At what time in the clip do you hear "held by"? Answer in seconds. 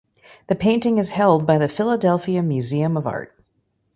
1.11-1.59